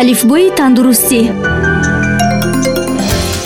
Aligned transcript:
алифбои 0.00 0.50
тандурустӣ. 0.58 1.20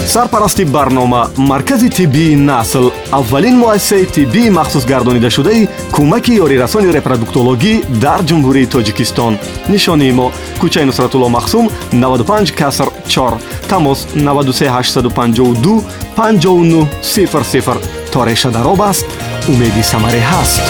Сарпарасти 0.07 0.65
барнома 0.65 1.31
маркази 1.37 1.89
тиббии 1.89 2.35
насл 2.35 2.91
аввалин 3.13 3.57
муассисаи 3.59 4.05
тиббии 4.05 4.51
махсусгардонидашудаи 4.51 5.69
кӯмаки 5.95 6.33
ёрирасони 6.45 6.91
репродуктологӣ 6.97 7.75
дар 8.05 8.21
ҷумҳурии 8.29 8.71
тоҷикистон. 8.75 9.33
Нишонии 9.73 10.13
мо 10.19 10.27
кӯчаи 10.61 10.85
нусратулло 10.89 11.29
махсум 11.37 11.67
95 11.93 12.53
каср 12.61 12.89
4 13.07 13.39
тамос 13.69 14.01
93852 14.15 15.85
5900 16.17 17.79
то 18.13 18.25
реша 18.25 18.51
дароб 18.51 18.81
аст 18.91 19.07
умеди 19.49 19.83
самарӣ 19.93 20.21
ҳаст. 20.31 20.63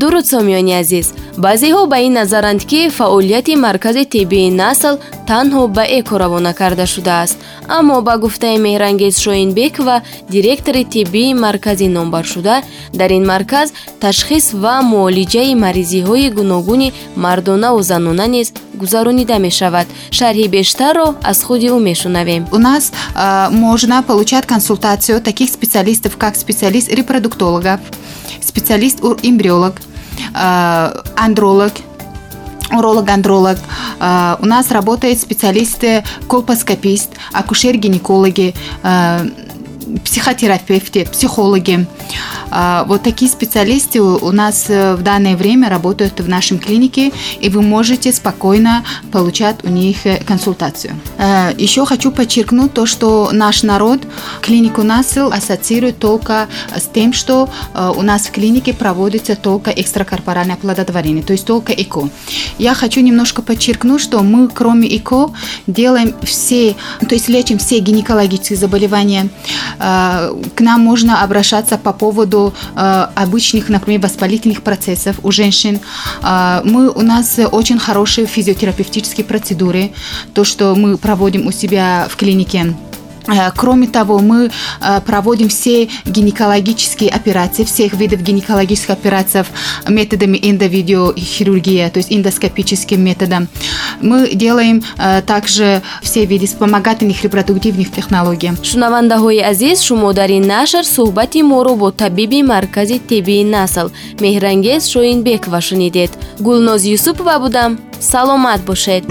Дуруд 0.00 0.26
сомиёни 0.32 0.74
азиз 0.82 1.06
баъзеҳо 1.44 1.82
ба 1.92 1.98
ин 2.06 2.12
назаранд 2.20 2.62
ки 2.70 2.80
фаъолияти 2.98 3.54
маркази 3.66 4.04
тиббии 4.14 4.50
насл 4.62 4.94
танҳо 5.30 5.62
ба 5.76 5.84
эко 5.98 6.14
равона 6.22 6.52
карда 6.60 6.86
шудааст. 6.94 7.36
Аммо 7.78 7.96
ба 8.06 8.14
гуфтаи 8.24 8.56
меҳрангез 8.66 9.14
шоинбекова 9.24 9.96
директори 10.34 10.82
тиббии 10.94 11.34
маркази 11.44 11.88
номбаршуда 11.96 12.56
дар 13.00 13.10
ин 13.18 13.24
марказ 13.32 13.68
ташхис 14.02 14.46
ва 14.62 14.74
муолиҷаи 14.92 15.52
маризиҳои 15.64 16.28
гуногуни 16.38 16.92
мардонаву 17.24 17.80
занона 17.90 18.26
низ 18.34 18.48
гузаронида 18.82 19.36
мешавад. 19.46 19.86
Шарҳи 20.18 20.46
бештарро 20.56 21.06
аз 21.30 21.38
худи 21.46 21.68
ӯ 21.76 21.78
мешунавем. 21.88 22.42
У 22.56 22.58
нас 22.68 22.84
можно 23.64 23.96
получать 24.10 24.46
консультацию 24.54 25.20
таких 25.28 25.48
специалистов 25.56 26.12
как 26.22 26.34
специалист 26.44 26.88
репродуктологов 26.98 27.80
специалист 28.50 28.98
эмбриолог 29.30 29.74
андролог 30.34 31.72
уролог-андролог. 32.70 33.58
У 33.98 34.46
нас 34.46 34.70
работают 34.70 35.18
специалисты, 35.18 36.04
колпоскопист, 36.28 37.10
акушер-гинекологи, 37.32 38.54
психотерапевты, 40.04 41.06
психологи. 41.06 41.86
А, 42.50 42.84
вот 42.84 43.02
такие 43.02 43.30
специалисты 43.30 44.00
у 44.00 44.32
нас 44.32 44.66
э, 44.68 44.94
в 44.94 45.02
данное 45.02 45.36
время 45.36 45.68
работают 45.68 46.20
в 46.20 46.28
нашем 46.28 46.58
клинике, 46.58 47.12
и 47.40 47.48
вы 47.48 47.62
можете 47.62 48.12
спокойно 48.12 48.84
получать 49.12 49.56
у 49.64 49.68
них 49.68 50.06
э, 50.06 50.22
консультацию. 50.24 50.94
Э, 51.18 51.52
Еще 51.58 51.84
хочу 51.84 52.10
подчеркнуть 52.10 52.72
то, 52.72 52.86
что 52.86 53.30
наш 53.32 53.62
народ 53.62 54.00
клинику 54.40 54.82
НАСЛ 54.82 55.30
ассоциирует 55.32 55.98
только 55.98 56.48
с 56.74 56.84
тем, 56.92 57.12
что 57.12 57.48
у 57.96 58.02
нас 58.02 58.26
в 58.26 58.30
клинике 58.30 58.72
проводится 58.72 59.36
только 59.36 59.70
экстракорпоральное 59.70 60.54
оплодотворение, 60.54 61.22
то 61.22 61.32
есть 61.32 61.46
только 61.46 61.72
ЭКО. 61.72 62.08
Я 62.58 62.74
хочу 62.74 63.00
немножко 63.00 63.42
подчеркнуть, 63.42 64.00
что 64.00 64.22
мы 64.22 64.48
кроме 64.48 64.88
ЭКО 64.96 65.30
делаем 65.66 66.14
все, 66.22 66.74
то 67.08 67.14
есть 67.14 67.28
лечим 67.28 67.58
все 67.58 67.78
гинекологические 67.78 68.58
заболевания. 68.58 69.28
К 69.78 70.60
нам 70.60 70.80
можно 70.80 71.22
обращаться 71.22 71.78
по 71.78 71.92
поводу 71.92 72.52
э, 72.74 73.06
обычных, 73.14 73.68
например, 73.68 74.00
воспалительных 74.00 74.62
процессов 74.62 75.16
у 75.22 75.30
женщин. 75.30 75.80
Э, 76.22 76.60
мы, 76.64 76.90
у 76.90 77.02
нас 77.02 77.38
очень 77.50 77.78
хорошие 77.78 78.26
физиотерапевтические 78.26 79.24
процедуры, 79.24 79.92
то, 80.34 80.44
что 80.44 80.74
мы 80.74 80.96
проводим 80.96 81.46
у 81.46 81.52
себя 81.52 82.06
в 82.10 82.16
клинике. 82.16 82.74
Э, 83.28 83.50
кроме 83.54 83.86
того, 83.86 84.18
мы 84.20 84.50
э, 84.80 85.00
проводим 85.00 85.48
все 85.48 85.88
гинекологические 86.06 87.10
операции, 87.10 87.64
всех 87.64 87.94
видов 87.94 88.22
гинекологических 88.22 88.90
операций 88.90 89.42
методами 89.88 90.38
эндовидеохирургии, 90.42 91.88
то 91.92 91.98
есть 91.98 92.12
эндоскопическим 92.12 93.02
методом. 93.02 93.48
Мы 94.00 94.34
делаем 94.34 94.82
э, 94.96 95.22
также 95.22 95.82
все 96.02 96.24
виды 96.24 96.46
вспомогательных 96.46 97.22
репродуктивных 97.22 97.92
технологий. 97.92 98.52
шунавандаҳои 98.62 99.40
азиз 99.40 99.82
шумо 99.82 100.12
дар 100.12 100.30
ин 100.30 100.46
нашр 100.46 100.84
суҳбати 100.84 101.42
моро 101.42 101.74
бо 101.74 101.90
табиби 101.90 102.42
маркази 102.42 102.98
тиббии 102.98 103.44
насл 103.44 103.88
меҳрангез 104.20 104.88
шоинбекова 104.92 105.60
шунидед 105.60 106.10
гулноз 106.40 106.84
юсупова 106.84 107.38
будам 107.38 107.78
саломат 108.00 108.60
бошед 108.68 109.04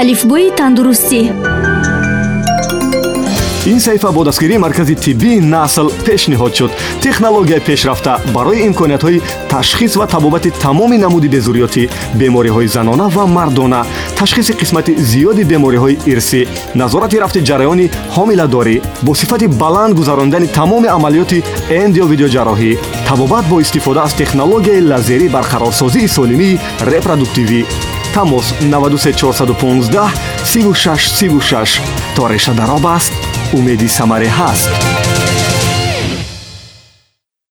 алифбои 0.00 0.50
тандурустӣ 0.58 1.20
ин 3.66 3.78
саҳифа 3.78 4.12
бо 4.12 4.24
дастгирии 4.24 4.58
маркази 4.58 4.94
тиббии 4.94 5.40
насл 5.40 5.88
пешниҳод 6.06 6.54
шуд. 6.54 6.72
Технология 7.00 7.60
пешрафта 7.60 8.20
барои 8.34 8.66
имкониятҳои 8.68 9.22
ташхис 9.48 9.96
ва 9.96 10.06
табобати 10.06 10.50
тамоми 10.50 10.98
намуди 10.98 11.28
безурётӣ 11.28 11.88
бемориҳои 12.14 12.66
занона 12.66 13.08
ва 13.08 13.26
мардона 13.26 13.86
ташхиси 14.18 14.52
қисмати 14.60 14.92
зиёди 15.10 15.44
бемориҳои 15.44 15.98
ирсӣ 16.12 16.40
назорати 16.74 17.20
рафти 17.20 17.40
ҷараёни 17.48 17.90
ҳомиладорӣ 18.16 18.76
бо 19.02 19.14
сифати 19.14 19.46
баланд 19.46 19.94
гузарондани 19.94 20.48
тамоми 20.58 20.88
амалиёти 20.96 21.44
эндио 21.70 22.04
видеоҷарроҳӣ 22.12 22.78
табобат 23.08 23.44
бо 23.50 23.60
истифода 23.60 24.00
аз 24.06 24.12
технологияи 24.14 24.86
лазерӣ 24.90 25.26
барқарорсозии 25.36 26.08
солимии 26.16 26.60
репродуктивӣ. 26.90 27.64
Тамос 28.14 28.46
93415 28.60 30.12
3636 30.44 31.80
то 32.16 32.28
реша 32.28 32.52
дароб 32.52 32.86
аст 32.86 33.12
умеди 33.52 33.88
самаре 33.88 34.28
ҳаст 34.38 34.70